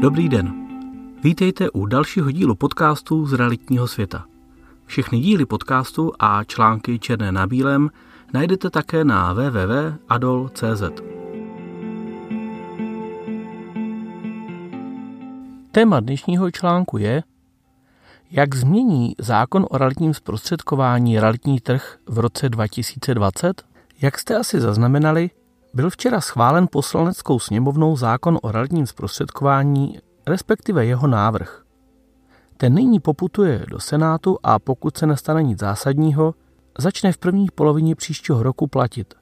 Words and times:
Dobrý 0.00 0.28
den. 0.28 0.54
Vítejte 1.22 1.70
u 1.70 1.86
dalšího 1.86 2.30
dílu 2.30 2.54
podcastu 2.54 3.26
z 3.26 3.32
realitního 3.32 3.88
světa. 3.88 4.24
Všechny 4.86 5.20
díly 5.20 5.46
podcastu 5.46 6.12
a 6.18 6.44
články 6.44 6.98
černé 6.98 7.32
na 7.32 7.46
bílém 7.46 7.90
najdete 8.32 8.70
také 8.70 9.04
na 9.04 9.32
www.adol.cz. 9.32 10.82
Téma 15.72 16.00
dnešního 16.00 16.50
článku 16.50 16.98
je, 16.98 17.22
jak 18.30 18.54
změní 18.54 19.14
zákon 19.18 19.66
o 19.70 19.78
realitním 19.78 20.14
zprostředkování 20.14 21.20
realitní 21.20 21.60
trh 21.60 21.98
v 22.06 22.18
roce 22.18 22.48
2020? 22.48 23.62
Jak 24.02 24.18
jste 24.18 24.36
asi 24.36 24.60
zaznamenali, 24.60 25.30
byl 25.76 25.90
včera 25.90 26.20
schválen 26.20 26.66
poslaneckou 26.70 27.38
sněmovnou 27.38 27.96
zákon 27.96 28.38
o 28.42 28.52
realitním 28.52 28.86
zprostředkování, 28.86 29.98
respektive 30.26 30.86
jeho 30.86 31.06
návrh. 31.06 31.62
Ten 32.56 32.74
nyní 32.74 33.00
poputuje 33.00 33.64
do 33.70 33.80
Senátu 33.80 34.38
a 34.42 34.58
pokud 34.58 34.96
se 34.96 35.06
nestane 35.06 35.42
nic 35.42 35.58
zásadního, 35.58 36.34
začne 36.78 37.12
v 37.12 37.18
první 37.18 37.46
polovině 37.54 37.94
příštího 37.94 38.42
roku 38.42 38.66
platit. 38.66 39.14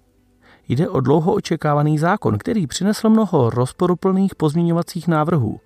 Jde 0.68 0.88
o 0.88 1.00
dlouho 1.00 1.34
očekávaný 1.34 1.98
zákon, 1.98 2.38
který 2.38 2.66
přinesl 2.66 3.08
mnoho 3.08 3.50
rozporuplných 3.50 4.34
pozměňovacích 4.34 5.08
návrhů. 5.08 5.60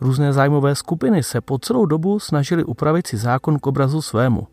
Různé 0.00 0.32
zájmové 0.32 0.74
skupiny 0.74 1.22
se 1.22 1.40
po 1.40 1.58
celou 1.58 1.86
dobu 1.86 2.18
snažili 2.18 2.64
upravit 2.64 3.06
si 3.06 3.16
zákon 3.16 3.58
k 3.58 3.66
obrazu 3.66 4.02
svému. 4.02 4.46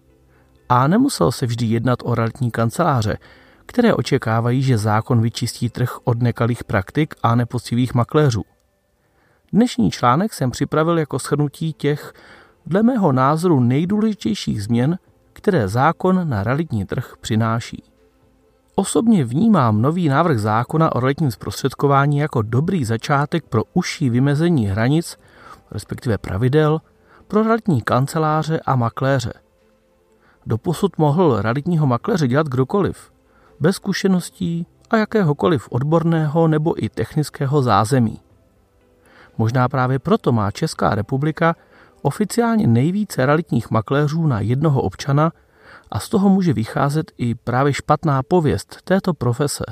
A 0.69 0.87
nemuselo 0.87 1.31
se 1.31 1.45
vždy 1.45 1.65
jednat 1.65 1.99
o 2.03 2.15
realitní 2.15 2.51
kanceláře, 2.51 3.17
které 3.71 3.93
očekávají, 3.93 4.63
že 4.63 4.77
zákon 4.77 5.21
vyčistí 5.21 5.69
trh 5.69 5.97
od 6.03 6.21
nekalých 6.21 6.63
praktik 6.63 7.15
a 7.23 7.35
nepoctivých 7.35 7.93
makléřů. 7.93 8.43
Dnešní 9.53 9.91
článek 9.91 10.33
jsem 10.33 10.51
připravil 10.51 10.99
jako 10.99 11.19
shrnutí 11.19 11.73
těch, 11.73 12.13
dle 12.65 12.83
mého 12.83 13.11
názoru, 13.11 13.59
nejdůležitějších 13.59 14.63
změn, 14.63 14.97
které 15.33 15.67
zákon 15.67 16.29
na 16.29 16.43
realitní 16.43 16.85
trh 16.85 17.13
přináší. 17.21 17.83
Osobně 18.75 19.25
vnímám 19.25 19.81
nový 19.81 20.09
návrh 20.09 20.39
zákona 20.39 20.95
o 20.95 20.99
realitním 20.99 21.31
zprostředkování 21.31 22.17
jako 22.17 22.41
dobrý 22.41 22.85
začátek 22.85 23.43
pro 23.45 23.63
užší 23.73 24.09
vymezení 24.09 24.67
hranic, 24.67 25.17
respektive 25.71 26.17
pravidel, 26.17 26.81
pro 27.27 27.43
realitní 27.43 27.81
kanceláře 27.81 28.59
a 28.65 28.75
makléře. 28.75 29.33
Doposud 30.45 30.97
mohl 30.97 31.41
realitního 31.41 31.87
makléře 31.87 32.27
dělat 32.27 32.47
kdokoliv, 32.47 33.11
bez 33.61 33.75
zkušeností 33.75 34.67
a 34.89 34.97
jakéhokoliv 34.97 35.67
odborného 35.71 36.47
nebo 36.47 36.83
i 36.83 36.89
technického 36.89 37.61
zázemí. 37.61 38.19
Možná 39.37 39.69
právě 39.69 39.99
proto 39.99 40.31
má 40.31 40.51
Česká 40.51 40.95
republika 40.95 41.55
oficiálně 42.01 42.67
nejvíce 42.67 43.25
realitních 43.25 43.71
makléřů 43.71 44.27
na 44.27 44.39
jednoho 44.39 44.81
občana 44.81 45.31
a 45.91 45.99
z 45.99 46.09
toho 46.09 46.29
může 46.29 46.53
vycházet 46.53 47.11
i 47.17 47.35
právě 47.35 47.73
špatná 47.73 48.23
pověst 48.23 48.77
této 48.83 49.13
profese. 49.13 49.63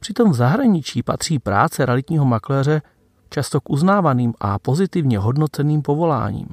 Přitom 0.00 0.30
v 0.30 0.34
zahraničí 0.34 1.02
patří 1.02 1.38
práce 1.38 1.86
realitního 1.86 2.24
makléře 2.24 2.82
často 3.30 3.60
k 3.60 3.70
uznávaným 3.70 4.34
a 4.40 4.58
pozitivně 4.58 5.18
hodnoceným 5.18 5.82
povoláním. 5.82 6.48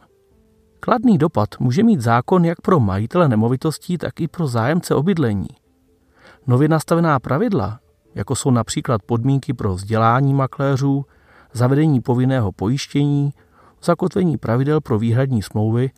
Kladný 0.79 1.17
dopad 1.17 1.49
může 1.59 1.83
mít 1.83 2.01
zákon 2.01 2.45
jak 2.45 2.61
pro 2.61 2.79
majitele 2.79 3.27
nemovitostí, 3.27 3.97
tak 3.97 4.21
i 4.21 4.27
pro 4.27 4.47
zájemce 4.47 4.95
o 4.95 5.03
bydlení. 5.03 5.47
Nově 6.47 6.67
nastavená 6.67 7.19
pravidla, 7.19 7.79
jako 8.15 8.35
jsou 8.35 8.51
například 8.51 9.01
podmínky 9.03 9.53
pro 9.53 9.73
vzdělání 9.73 10.33
makléřů, 10.33 11.05
zavedení 11.53 12.01
povinného 12.01 12.51
pojištění, 12.51 13.33
zakotvení 13.83 14.37
pravidel 14.37 14.81
pro 14.81 14.99
výhradní 14.99 15.41
smlouvy, 15.41 15.91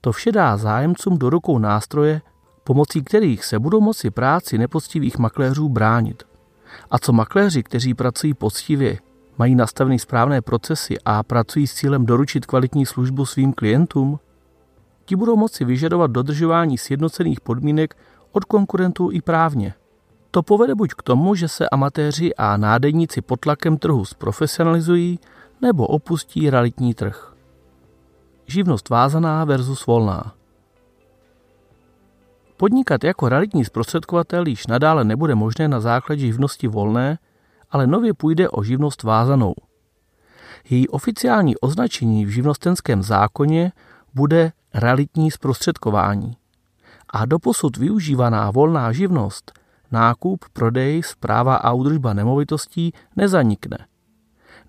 to 0.00 0.12
vše 0.12 0.32
dá 0.32 0.56
zájemcům 0.56 1.18
do 1.18 1.30
rukou 1.30 1.58
nástroje, 1.58 2.22
pomocí 2.64 3.02
kterých 3.02 3.44
se 3.44 3.58
budou 3.58 3.80
moci 3.80 4.10
práci 4.10 4.58
nepoctivých 4.58 5.18
makléřů 5.18 5.68
bránit. 5.68 6.22
A 6.90 6.98
co 6.98 7.12
makléři, 7.12 7.62
kteří 7.62 7.94
pracují 7.94 8.34
poctivě, 8.34 8.98
mají 9.38 9.54
nastavený 9.54 9.98
správné 9.98 10.42
procesy 10.42 10.96
a 11.04 11.22
pracují 11.22 11.66
s 11.66 11.74
cílem 11.74 12.06
doručit 12.06 12.46
kvalitní 12.46 12.86
službu 12.86 13.26
svým 13.26 13.52
klientům, 13.52 14.18
ti 15.04 15.16
budou 15.16 15.36
moci 15.36 15.64
vyžadovat 15.64 16.10
dodržování 16.10 16.78
sjednocených 16.78 17.40
podmínek 17.40 17.96
od 18.32 18.44
konkurentů 18.44 19.10
i 19.12 19.20
právně. 19.20 19.74
To 20.36 20.42
povede 20.42 20.74
buď 20.74 20.90
k 20.94 21.02
tomu, 21.02 21.34
že 21.34 21.48
se 21.48 21.68
amatéři 21.68 22.34
a 22.34 22.56
nádeníci 22.56 23.20
pod 23.20 23.40
tlakem 23.40 23.78
trhu 23.78 24.04
zprofesionalizují, 24.04 25.20
nebo 25.62 25.86
opustí 25.86 26.50
realitní 26.50 26.94
trh. 26.94 27.34
Živnost 28.46 28.88
vázaná 28.88 29.44
versus 29.44 29.86
volná. 29.86 30.32
Podnikat 32.56 33.04
jako 33.04 33.28
realitní 33.28 33.64
zprostředkovatel 33.64 34.46
již 34.46 34.66
nadále 34.66 35.04
nebude 35.04 35.34
možné 35.34 35.68
na 35.68 35.80
základě 35.80 36.26
živnosti 36.26 36.68
volné, 36.68 37.18
ale 37.70 37.86
nově 37.86 38.14
půjde 38.14 38.48
o 38.48 38.62
živnost 38.62 39.02
vázanou. 39.02 39.54
Její 40.70 40.88
oficiální 40.88 41.56
označení 41.56 42.26
v 42.26 42.28
živnostenském 42.28 43.02
zákoně 43.02 43.72
bude 44.14 44.52
realitní 44.74 45.30
zprostředkování. 45.30 46.36
A 47.10 47.26
doposud 47.26 47.76
využívaná 47.76 48.50
volná 48.50 48.92
živnost– 48.92 49.52
nákup, 49.90 50.44
prodej, 50.52 51.02
zpráva 51.02 51.56
a 51.56 51.72
údržba 51.72 52.12
nemovitostí 52.12 52.92
nezanikne. 53.16 53.78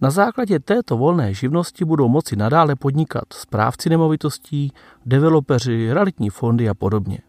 Na 0.02 0.10
základě 0.10 0.60
této 0.60 0.98
volné 0.98 1.34
živnosti 1.34 1.86
budou 1.86 2.08
moci 2.08 2.36
nadále 2.36 2.76
podnikat 2.76 3.24
správci 3.34 3.90
nemovitostí, 3.90 4.72
developeři, 5.06 5.94
realitní 5.94 6.30
fondy 6.30 6.70
a 6.70 6.74
podobně. 6.74 7.20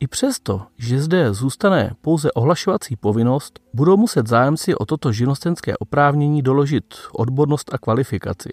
I 0.00 0.06
přesto, 0.06 0.62
že 0.78 1.02
zde 1.02 1.34
zůstane 1.34 1.94
pouze 2.00 2.32
ohlašovací 2.32 2.96
povinnost, 2.96 3.60
budou 3.74 3.96
muset 3.96 4.26
zájemci 4.26 4.74
o 4.74 4.86
toto 4.86 5.12
živnostenské 5.12 5.76
oprávnění 5.76 6.42
doložit 6.42 6.94
odbornost 7.12 7.74
a 7.74 7.78
kvalifikaci. 7.78 8.50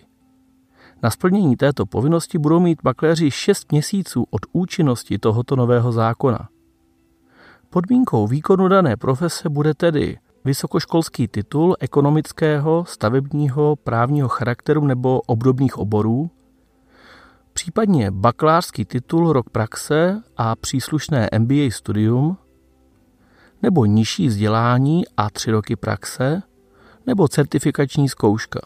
Na 1.03 1.09
splnění 1.09 1.55
této 1.55 1.85
povinnosti 1.85 2.37
budou 2.37 2.59
mít 2.59 2.83
makléři 2.83 3.31
6 3.31 3.71
měsíců 3.71 4.25
od 4.29 4.41
účinnosti 4.51 5.19
tohoto 5.19 5.55
nového 5.55 5.91
zákona– 5.91 6.49
Podmínkou 7.77 8.27
výkonu 8.27 8.67
dané 8.67 8.97
profese 8.97 9.49
bude 9.49 9.73
tedy 9.73 10.17
vysokoškolský 10.45 11.27
titul 11.27 11.75
ekonomického, 11.79 12.85
stavebního, 12.85 13.75
právního 13.75 14.27
charakteru 14.27 14.85
nebo 14.85 15.21
obdobných 15.21 15.77
oborů, 15.77 16.29
případně 17.53 18.11
bakalářský 18.11 18.85
titul 18.85 19.33
rok 19.33 19.49
praxe 19.49 20.21
a 20.37 20.55
příslušné 20.55 21.29
MBA 21.39 21.69
studium, 21.69 22.37
nebo 23.63 23.85
nižší 23.85 24.27
vzdělání 24.27 25.03
a 25.17 25.29
tři 25.29 25.51
roky 25.51 25.75
praxe, 25.75 26.41
nebo 27.07 27.27
certifikační 27.27 28.09
zkouška. 28.09 28.59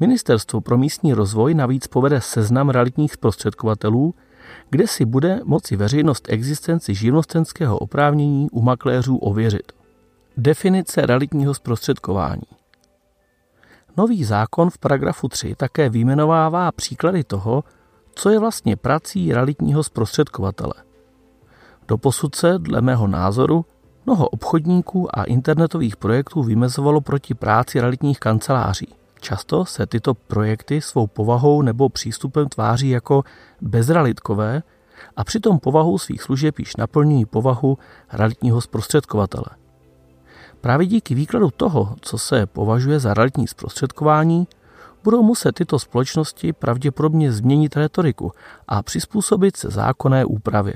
Ministerstvo 0.00 0.60
pro 0.60 0.78
místní 0.78 1.14
rozvoj 1.14 1.54
navíc 1.54 1.86
povede 1.86 2.20
seznam 2.20 2.68
realitních 2.68 3.12
zprostředkovatelů, 3.12 4.14
kde 4.70 4.86
si 4.86 5.04
bude 5.04 5.40
moci 5.44 5.76
veřejnost 5.76 6.26
existenci 6.28 6.94
živnostenského 6.94 7.78
oprávnění 7.78 8.50
u 8.50 8.62
makléřů 8.62 9.16
ověřit. 9.16 9.72
Definice 10.36 11.06
realitního 11.06 11.54
zprostředkování 11.54 12.42
Nový 13.96 14.24
zákon 14.24 14.70
v 14.70 14.78
paragrafu 14.78 15.28
3 15.28 15.54
také 15.54 15.88
vyjmenovává 15.88 16.72
příklady 16.72 17.24
toho, 17.24 17.64
co 18.14 18.30
je 18.30 18.38
vlastně 18.38 18.76
prací 18.76 19.32
realitního 19.32 19.82
zprostředkovatele. 19.82 20.74
Doposud 21.88 22.34
se, 22.34 22.58
dle 22.58 22.80
mého 22.80 23.06
názoru, 23.06 23.64
mnoho 24.06 24.28
obchodníků 24.28 25.18
a 25.18 25.24
internetových 25.24 25.96
projektů 25.96 26.42
vymezovalo 26.42 27.00
proti 27.00 27.34
práci 27.34 27.80
realitních 27.80 28.20
kanceláří– 28.20 28.88
Často 29.22 29.64
se 29.64 29.86
tyto 29.86 30.14
projekty 30.14 30.80
svou 30.80 31.06
povahou 31.06 31.62
nebo 31.62 31.88
přístupem 31.88 32.48
tváří 32.48 32.88
jako 32.88 33.22
bezralitkové 33.60 34.62
a 35.16 35.24
přitom 35.24 35.58
povahou 35.58 35.98
svých 35.98 36.22
služeb 36.22 36.58
již 36.58 36.76
naplňují 36.76 37.24
povahu 37.24 37.78
realitního 38.12 38.60
zprostředkovatele. 38.60 39.46
Právě 40.60 40.86
díky 40.86 41.14
výkladu 41.14 41.50
toho, 41.50 41.94
co 42.00 42.18
se 42.18 42.46
považuje 42.46 43.00
za 43.00 43.14
realitní 43.14 43.46
zprostředkování, 43.46 44.48
budou 45.04 45.22
muset 45.22 45.52
tyto 45.52 45.78
společnosti 45.78 46.52
pravděpodobně 46.52 47.32
změnit 47.32 47.76
retoriku 47.76 48.32
a 48.68 48.82
přizpůsobit 48.82 49.56
se 49.56 49.70
zákonné 49.70 50.24
úpravě. 50.24 50.74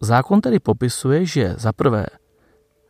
Zákon 0.00 0.40
tedy 0.40 0.58
popisuje, 0.58 1.26
že 1.26 1.54
za 1.58 1.72
prvé 1.72 2.06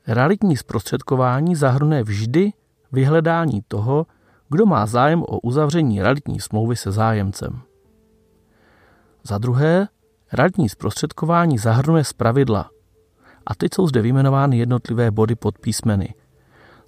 realitní 0.06 0.56
zprostředkování 0.56 1.54
zahrnuje 1.56 2.02
vždy 2.02 2.52
vyhledání 2.92 3.62
toho, 3.68 4.06
kdo 4.52 4.66
má 4.66 4.86
zájem 4.86 5.22
o 5.22 5.38
uzavření 5.38 6.02
realitní 6.02 6.40
smlouvy 6.40 6.76
se 6.76 6.92
zájemcem. 6.92 7.60
Za 9.22 9.38
druhé, 9.38 9.88
realitní 10.32 10.68
zprostředkování 10.68 11.58
zahrnuje 11.58 12.04
zpravidla. 12.04 12.70
A 13.46 13.54
teď 13.54 13.74
jsou 13.74 13.86
zde 13.86 14.02
vyjmenovány 14.02 14.58
jednotlivé 14.58 15.10
body 15.10 15.34
pod 15.34 15.58
písmeny. 15.58 16.14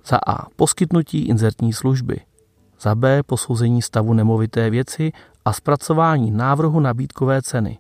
Za 0.07 0.19
A. 0.27 0.47
Poskytnutí 0.57 1.27
inzertní 1.29 1.73
služby. 1.73 2.21
Za 2.81 2.95
B 2.95 3.23
posouzení 3.23 3.83
stavu 3.83 4.13
nemovité 4.13 4.71
věci 4.71 5.13
a 5.45 5.53
zpracování 5.53 6.31
návrhu 6.31 6.81
nabídkové 6.81 7.43
ceny. 7.43 7.79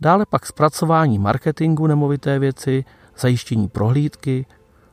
Dále 0.00 0.26
pak 0.30 0.46
zpracování 0.46 1.18
marketingu 1.18 1.86
nemovité 1.86 2.38
věci, 2.38 2.84
zajištění 3.18 3.68
prohlídky, 3.68 4.46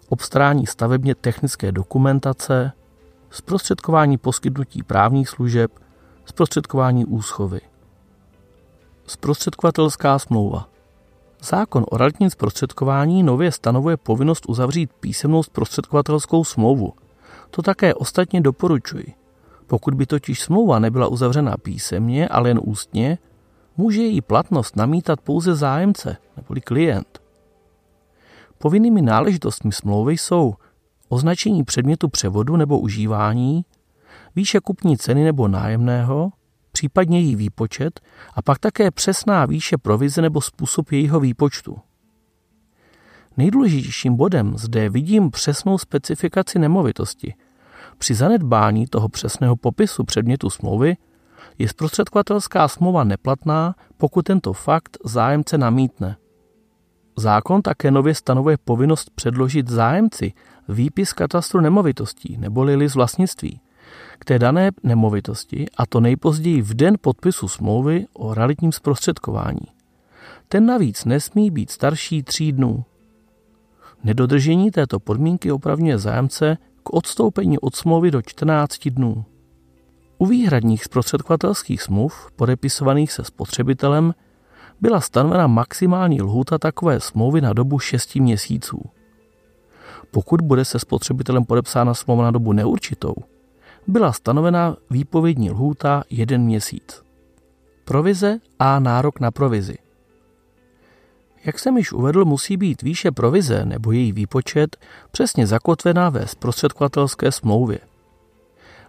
obstarání 0.10 0.66
stavebně 0.66 1.16
technické 1.16 1.72
dokumentace, 1.72 2.72
zprostředkování 3.34 4.18
poskytnutí 4.18 4.84
právních 4.84 5.30
služeb, 5.30 5.72
zprostředkování 6.26 7.06
úschovy. 7.06 7.62
Zprostředkovatelská 9.08 10.20
smlouva. 10.20 10.70
Zákon 11.42 11.86
o 11.92 11.98
realitním 11.98 12.30
zprostředkování 12.30 13.24
nově 13.24 13.52
stanovuje 13.52 13.98
povinnost 13.98 14.46
uzavřít 14.48 14.94
písemnou 15.00 15.44
zprostředkovatelskou 15.44 16.44
smlouvu. 16.44 16.94
To 17.50 17.62
také 17.62 17.94
ostatně 17.94 18.42
doporučuji. 18.42 19.14
Pokud 19.68 19.94
by 19.94 20.06
totiž 20.06 20.42
smlouva 20.42 20.80
nebyla 20.80 21.08
uzavřena 21.08 21.58
písemně, 21.58 22.28
ale 22.28 22.50
jen 22.50 22.60
ústně, 22.64 23.18
může 23.78 24.02
její 24.02 24.22
platnost 24.22 24.76
namítat 24.76 25.22
pouze 25.22 25.56
zájemce 25.56 26.18
neboli 26.38 26.62
klient. 26.62 27.22
Povinnými 28.58 29.02
náležitostmi 29.02 29.72
smlouvy 29.72 30.18
jsou 30.18 30.56
označení 31.14 31.64
předmětu 31.64 32.10
převodu 32.10 32.58
nebo 32.58 32.80
užívání, 32.80 33.66
výše 34.36 34.60
kupní 34.60 34.98
ceny 34.98 35.24
nebo 35.24 35.48
nájemného, 35.48 36.32
případně 36.72 37.20
její 37.20 37.36
výpočet 37.36 38.00
a 38.34 38.42
pak 38.42 38.60
také 38.60 38.92
přesná 38.92 39.46
výše 39.46 39.78
provize 39.78 40.22
nebo 40.22 40.42
způsob 40.42 40.92
jejího 40.92 41.20
výpočtu. 41.20 41.78
Nejdůležitějším 43.38 44.16
bodem 44.16 44.58
zde 44.58 44.90
vidím 44.90 45.32
přesnou 45.32 45.78
specifikaci 45.78 46.60
nemovitosti. 46.60 47.34
Při 47.98 48.16
zanedbání 48.16 48.88
toho 48.88 49.10
přesného 49.10 49.56
popisu 49.56 50.04
předmětu 50.04 50.50
smlouvy 50.50 50.98
je 51.58 51.68
zprostředkovatelská 51.68 52.68
smlouva 52.68 53.04
neplatná, 53.04 53.76
pokud 53.98 54.26
tento 54.26 54.54
fakt 54.54 54.98
zájemce 55.06 55.58
namítne. 55.58 56.18
Zákon 57.18 57.62
také 57.62 57.92
nově 57.92 58.16
stanovuje 58.16 58.58
povinnost 58.58 59.10
předložit 59.16 59.70
zájemci 59.70 60.34
výpis 60.70 61.14
katastru 61.14 61.62
nemovitostí 61.62 62.38
neboli 62.38 62.76
list 62.76 62.96
vlastnictví 62.96 63.62
k 64.20 64.26
té 64.26 64.40
dané 64.40 64.72
nemovitosti 64.84 65.66
a 65.78 65.86
to 65.86 66.00
nejpozději 66.00 66.62
v 66.62 66.74
den 66.74 66.96
podpisu 67.02 67.48
smlouvy 67.48 68.06
o 68.14 68.34
realitním 68.34 68.72
zprostředkování. 68.72 69.68
Ten 70.48 70.66
navíc 70.66 71.06
nesmí 71.06 71.52
být 71.52 71.72
starší 71.72 72.24
tří 72.24 72.52
dnů. 72.52 72.86
Nedodržení 74.04 74.72
této 74.72 75.00
podmínky 75.00 75.52
opravňuje 75.52 75.98
zájemce 75.98 76.58
k 76.84 76.94
odstoupení 76.94 77.60
od 77.60 77.76
smlouvy 77.76 78.12
do 78.12 78.22
14 78.22 78.88
dnů. 78.90 79.26
U 80.18 80.26
výhradních 80.26 80.84
zprostředkovatelských 80.84 81.82
smluv 81.82 82.32
podepisovaných 82.36 83.12
se 83.12 83.24
spotřebitelem 83.24 84.14
byla 84.84 85.02
stanovena 85.02 85.48
maximální 85.48 86.22
lhůta 86.22 86.58
takové 86.58 87.00
smlouvy 87.00 87.42
na 87.42 87.54
dobu 87.54 87.80
6 87.80 88.16
měsíců. 88.16 88.82
Pokud 90.12 90.42
bude 90.42 90.66
se 90.66 90.80
spotřebitelem 90.80 91.46
podepsána 91.46 91.94
smlouva 91.94 92.24
na 92.24 92.32
dobu 92.32 92.54
neurčitou, 92.54 93.16
byla 93.88 94.12
stanovena 94.12 94.76
výpovědní 94.90 95.52
lhůta 95.52 96.04
jeden 96.10 96.42
měsíc. 96.42 97.04
Provize 97.86 98.40
a 98.60 98.80
nárok 98.80 99.20
na 99.20 99.32
provizi. 99.32 99.78
Jak 101.46 101.60
jsem 101.60 101.78
již 101.78 101.92
uvedl, 101.92 102.26
musí 102.26 102.58
být 102.58 102.82
výše 102.82 103.12
provize 103.12 103.66
nebo 103.66 103.92
její 103.92 104.12
výpočet 104.12 104.78
přesně 105.12 105.48
zakotvená 105.48 106.10
ve 106.10 106.28
zprostředkovatelské 106.28 107.32
smlouvě. 107.32 107.80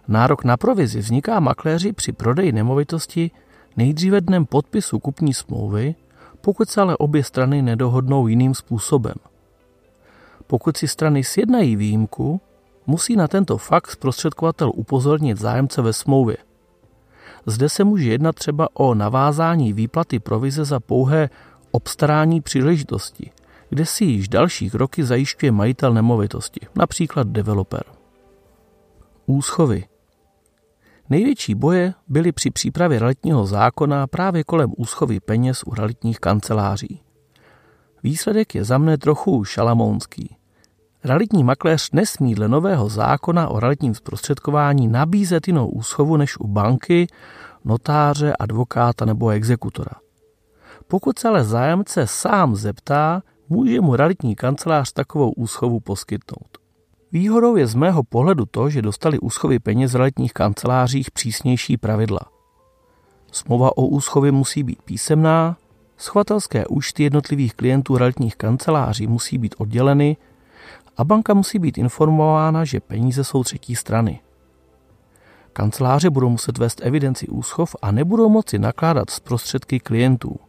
Nárok 0.07 0.43
na 0.43 0.57
provizi 0.57 0.99
vzniká 0.99 1.39
makléři 1.39 1.93
při 1.93 2.11
prodeji 2.11 2.51
nemovitosti 2.51 3.31
nejdříve 3.77 4.21
dnem 4.21 4.45
podpisu 4.45 4.99
kupní 4.99 5.33
smlouvy, 5.33 5.95
pokud 6.41 6.69
se 6.69 6.81
ale 6.81 6.97
obě 6.97 7.23
strany 7.23 7.61
nedohodnou 7.61 8.27
jiným 8.27 8.55
způsobem. 8.55 9.15
Pokud 10.47 10.77
si 10.77 10.87
strany 10.87 11.23
sjednají 11.23 11.75
výjimku, 11.75 12.41
musí 12.87 13.15
na 13.15 13.27
tento 13.27 13.57
fakt 13.57 13.91
zprostředkovatel 13.91 14.71
upozornit 14.75 15.37
zájemce 15.37 15.81
ve 15.81 15.93
smlouvě. 15.93 16.37
Zde 17.45 17.69
se 17.69 17.83
může 17.83 18.09
jednat 18.09 18.35
třeba 18.35 18.67
o 18.73 18.95
navázání 18.95 19.73
výplaty 19.73 20.19
provize 20.19 20.65
za 20.65 20.79
pouhé 20.79 21.29
obstarání 21.71 22.41
příležitosti, 22.41 23.31
kde 23.69 23.85
si 23.85 24.05
již 24.05 24.27
další 24.27 24.69
roky 24.73 25.03
zajišťuje 25.03 25.51
majitel 25.51 25.93
nemovitosti, 25.93 26.59
například 26.75 27.27
developer. 27.27 27.83
Úschovy 29.25 29.83
Největší 31.09 31.55
boje 31.55 31.93
byly 32.07 32.31
při 32.31 32.51
přípravě 32.51 32.99
realitního 32.99 33.45
zákona 33.45 34.07
právě 34.07 34.43
kolem 34.43 34.73
úschovy 34.77 35.19
peněz 35.19 35.63
u 35.63 35.73
realitních 35.73 36.19
kanceláří. 36.19 37.01
Výsledek 38.03 38.55
je 38.55 38.63
za 38.63 38.77
mne 38.77 38.97
trochu 38.97 39.43
šalamounský. 39.43 40.35
Realitní 41.03 41.43
makléř 41.43 41.91
nesmí 41.91 42.35
dle 42.35 42.47
nového 42.47 42.89
zákona 42.89 43.47
o 43.47 43.59
realitním 43.59 43.95
zprostředkování 43.95 44.87
nabízet 44.87 45.47
jinou 45.47 45.67
úschovu 45.67 46.17
než 46.17 46.37
u 46.39 46.47
banky, 46.47 47.07
notáře, 47.65 48.33
advokáta 48.39 49.05
nebo 49.05 49.29
exekutora. 49.29 49.91
Pokud 50.87 51.19
se 51.19 51.27
ale 51.27 51.43
zájemce 51.43 52.07
sám 52.07 52.55
zeptá, 52.55 53.21
může 53.49 53.81
mu 53.81 53.95
realitní 53.95 54.35
kancelář 54.35 54.93
takovou 54.93 55.31
úschovu 55.31 55.79
poskytnout. 55.79 56.64
Výhodou 57.15 57.55
je 57.55 57.67
z 57.67 57.75
mého 57.75 58.03
pohledu 58.03 58.45
to, 58.45 58.69
že 58.69 58.81
dostali 58.81 59.19
úschovy 59.19 59.59
peněz 59.59 59.93
v 59.93 59.95
realitních 59.95 60.33
kancelářích 60.33 61.11
přísnější 61.11 61.77
pravidla. 61.77 62.19
Smlouva 63.31 63.77
o 63.77 63.85
úschově 63.85 64.31
musí 64.31 64.63
být 64.63 64.81
písemná, 64.81 65.57
schovatelské 65.97 66.67
účty 66.67 67.03
jednotlivých 67.03 67.53
klientů 67.53 67.97
realitních 67.97 68.35
kanceláří 68.35 69.07
musí 69.07 69.37
být 69.37 69.55
odděleny 69.57 70.17
a 70.97 71.03
banka 71.03 71.33
musí 71.33 71.59
být 71.59 71.77
informována, 71.77 72.65
že 72.65 72.79
peníze 72.79 73.23
jsou 73.23 73.43
třetí 73.43 73.75
strany. 73.75 74.19
Kanceláře 75.53 76.09
budou 76.09 76.29
muset 76.29 76.57
vést 76.57 76.81
evidenci 76.83 77.27
úschov 77.27 77.75
a 77.81 77.91
nebudou 77.91 78.29
moci 78.29 78.59
nakládat 78.59 79.09
z 79.09 79.19
prostředky 79.19 79.79
klientů. 79.79 80.39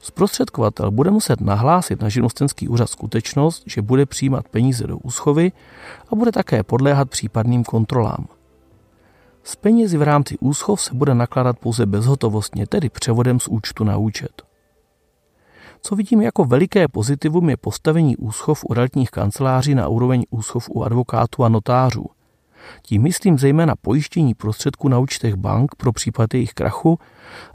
Zprostředkovatel 0.00 0.90
bude 0.90 1.10
muset 1.10 1.40
nahlásit 1.40 2.02
na 2.02 2.08
živnostenský 2.08 2.68
úřad 2.68 2.90
skutečnost, 2.90 3.62
že 3.66 3.82
bude 3.82 4.06
přijímat 4.06 4.48
peníze 4.48 4.86
do 4.86 4.98
úschovy 4.98 5.52
a 6.12 6.14
bude 6.14 6.32
také 6.32 6.62
podléhat 6.62 7.10
případným 7.10 7.64
kontrolám. 7.64 8.26
S 9.42 9.56
penězi 9.56 9.98
v 9.98 10.02
rámci 10.02 10.38
úschov 10.38 10.80
se 10.80 10.94
bude 10.94 11.14
nakládat 11.14 11.58
pouze 11.58 11.86
bezhotovostně, 11.86 12.66
tedy 12.66 12.88
převodem 12.88 13.40
z 13.40 13.48
účtu 13.48 13.84
na 13.84 13.96
účet. 13.96 14.42
Co 15.82 15.96
vidím 15.96 16.22
jako 16.22 16.44
veliké 16.44 16.88
pozitivum 16.88 17.50
je 17.50 17.56
postavení 17.56 18.16
úschov 18.16 18.64
u 18.68 18.74
realitních 18.74 19.10
kanceláří 19.10 19.74
na 19.74 19.88
úroveň 19.88 20.24
úschov 20.30 20.70
u 20.70 20.82
advokátů 20.82 21.44
a 21.44 21.48
notářů. 21.48 22.06
Tím 22.82 23.02
myslím 23.02 23.38
zejména 23.38 23.74
pojištění 23.76 24.34
prostředků 24.34 24.88
na 24.88 24.98
účtech 24.98 25.34
bank 25.34 25.74
pro 25.74 25.92
případ 25.92 26.34
jejich 26.34 26.54
krachu 26.54 26.98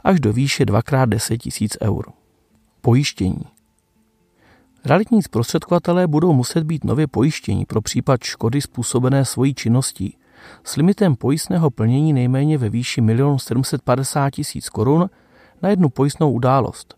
až 0.04 0.20
do 0.20 0.32
výše 0.32 0.64
2x10 0.64 1.38
tisíc 1.38 1.76
eur. 1.82 2.23
Pojištění. 2.84 3.44
Realitní 4.84 5.22
zprostředkovatelé 5.22 6.06
budou 6.06 6.32
muset 6.32 6.64
být 6.64 6.84
nově 6.84 7.06
pojištění 7.06 7.64
pro 7.64 7.80
případ 7.80 8.22
škody 8.22 8.60
způsobené 8.60 9.24
svojí 9.24 9.54
činností 9.54 10.18
s 10.64 10.76
limitem 10.76 11.16
pojistného 11.16 11.70
plnění 11.70 12.12
nejméně 12.12 12.58
ve 12.58 12.68
výši 12.68 13.02
1 13.08 13.38
750 13.38 14.32
000 14.38 14.44
korun 14.72 15.10
na 15.62 15.68
jednu 15.68 15.88
pojistnou 15.88 16.32
událost 16.32 16.94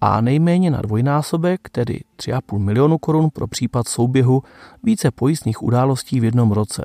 a 0.00 0.20
nejméně 0.20 0.70
na 0.70 0.82
dvojnásobek, 0.82 1.68
tedy 1.72 2.00
3,5 2.16 2.58
milionu 2.58 2.98
korun 2.98 3.30
pro 3.30 3.46
případ 3.46 3.88
souběhu 3.88 4.42
více 4.82 5.10
pojistných 5.10 5.62
událostí 5.62 6.20
v 6.20 6.24
jednom 6.24 6.52
roce. 6.52 6.84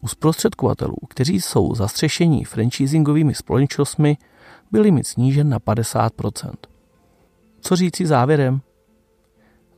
U 0.00 0.08
zprostředkovatelů, 0.08 0.96
kteří 1.08 1.40
jsou 1.40 1.74
zastřešení 1.74 2.44
franchisingovými 2.44 3.34
společnostmi, 3.34 4.16
byl 4.70 4.82
limit 4.82 5.06
snížen 5.06 5.48
na 5.48 5.58
50 5.58 6.12
co 7.68 7.76
říci 7.76 8.06
závěrem? 8.06 8.60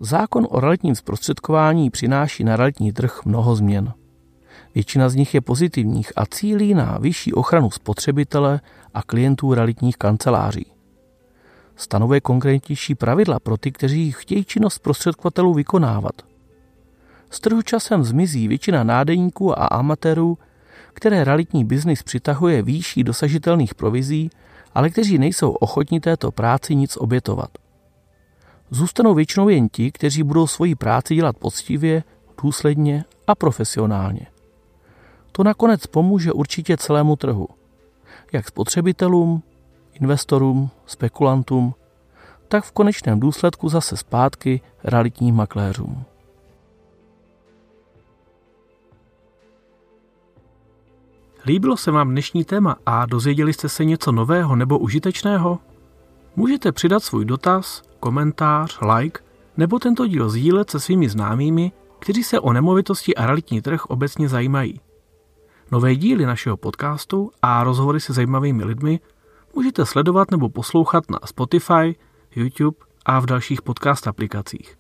Zákon 0.00 0.46
o 0.50 0.60
realitním 0.60 0.94
zprostředkování 0.94 1.90
přináší 1.90 2.44
na 2.44 2.56
realitní 2.56 2.92
trh 2.92 3.20
mnoho 3.24 3.56
změn. 3.56 3.92
Většina 4.74 5.08
z 5.08 5.14
nich 5.14 5.34
je 5.34 5.40
pozitivních 5.40 6.12
a 6.16 6.26
cílí 6.26 6.74
na 6.74 6.98
vyšší 6.98 7.32
ochranu 7.32 7.70
spotřebitele 7.70 8.60
a 8.94 9.02
klientů 9.02 9.54
realitních 9.54 9.96
kanceláří. 9.96 10.66
Stanovuje 11.76 12.20
konkrétnější 12.20 12.94
pravidla 12.94 13.40
pro 13.40 13.56
ty, 13.56 13.72
kteří 13.72 14.12
chtějí 14.12 14.44
činnost 14.44 14.74
zprostředkovatelů 14.74 15.54
vykonávat. 15.54 16.22
Z 17.30 17.40
trhu 17.40 17.62
časem 17.62 18.04
zmizí 18.04 18.48
většina 18.48 18.84
nádeníků 18.84 19.58
a 19.58 19.66
amatérů, 19.66 20.38
které 20.92 21.24
realitní 21.24 21.64
biznis 21.64 22.02
přitahuje 22.02 22.62
výšší 22.62 23.04
dosažitelných 23.04 23.74
provizí, 23.74 24.30
ale 24.74 24.90
kteří 24.90 25.18
nejsou 25.18 25.50
ochotní 25.50 26.00
této 26.00 26.32
práci 26.32 26.74
nic 26.74 26.96
obětovat. 26.96 27.50
Zůstanou 28.70 29.14
většinou 29.14 29.48
jen 29.48 29.68
ti, 29.68 29.92
kteří 29.92 30.22
budou 30.22 30.46
svoji 30.46 30.74
práci 30.74 31.14
dělat 31.14 31.36
poctivě, 31.36 32.04
důsledně 32.42 33.04
a 33.26 33.34
profesionálně. 33.34 34.26
To 35.32 35.44
nakonec 35.44 35.86
pomůže 35.86 36.32
určitě 36.32 36.76
celému 36.76 37.16
trhu. 37.16 37.48
Jak 38.32 38.48
spotřebitelům, 38.48 39.42
investorům, 39.92 40.70
spekulantům, 40.86 41.74
tak 42.48 42.64
v 42.64 42.72
konečném 42.72 43.20
důsledku 43.20 43.68
zase 43.68 43.96
zpátky 43.96 44.60
realitním 44.84 45.34
makléřům. 45.34 46.04
Líbilo 51.46 51.76
se 51.76 51.90
vám 51.90 52.10
dnešní 52.10 52.44
téma 52.44 52.76
a 52.86 53.06
dozvěděli 53.06 53.52
jste 53.52 53.68
se 53.68 53.84
něco 53.84 54.12
nového 54.12 54.56
nebo 54.56 54.78
užitečného? 54.78 55.58
Můžete 56.36 56.72
přidat 56.72 57.02
svůj 57.02 57.24
dotaz, 57.24 57.82
komentář, 58.00 58.78
like 58.96 59.20
nebo 59.56 59.78
tento 59.78 60.06
díl 60.06 60.28
sdílet 60.28 60.70
se 60.70 60.80
svými 60.80 61.08
známými, 61.08 61.72
kteří 61.98 62.22
se 62.22 62.40
o 62.40 62.52
nemovitosti 62.52 63.14
a 63.14 63.26
realitní 63.26 63.62
trh 63.62 63.86
obecně 63.86 64.28
zajímají. 64.28 64.80
Nové 65.72 65.96
díly 65.96 66.26
našeho 66.26 66.56
podcastu 66.56 67.30
a 67.42 67.64
rozhovory 67.64 68.00
se 68.00 68.12
zajímavými 68.12 68.64
lidmi 68.64 69.00
můžete 69.54 69.86
sledovat 69.86 70.30
nebo 70.30 70.48
poslouchat 70.48 71.10
na 71.10 71.18
Spotify, 71.24 71.96
YouTube 72.36 72.76
a 73.06 73.20
v 73.20 73.26
dalších 73.26 73.62
podcast 73.62 74.06
aplikacích. 74.06 74.76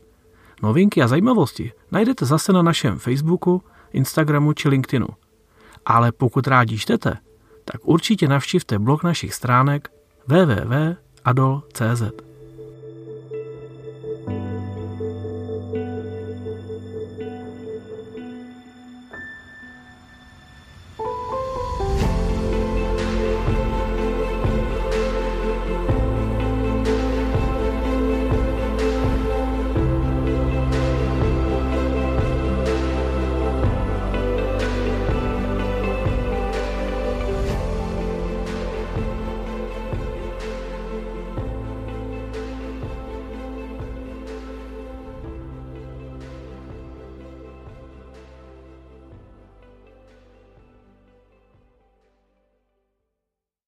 Novinky 0.62 1.02
a 1.02 1.08
zajímavosti 1.08 1.72
najdete 1.90 2.26
zase 2.26 2.52
na 2.52 2.62
našem 2.62 2.98
Facebooku, 2.98 3.62
Instagramu 3.92 4.52
či 4.52 4.68
LinkedInu. 4.68 5.06
Ale 5.86 6.12
pokud 6.12 6.46
rádi 6.46 6.78
čtete, 6.78 7.16
tak 7.64 7.80
určitě 7.84 8.28
navštivte 8.28 8.78
blog 8.78 9.02
našich 9.02 9.34
stránek 9.34 9.90
www.adol.cz. 11.24 12.29